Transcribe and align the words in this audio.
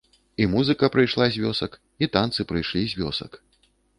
І 0.43 0.45
музыка 0.53 0.85
прыйшла 0.95 1.27
з 1.35 1.43
вёсак, 1.43 1.77
і 2.05 2.09
танцы 2.17 2.45
прыйшлі 2.53 2.83
з 2.95 3.01
вёсак. 3.05 3.31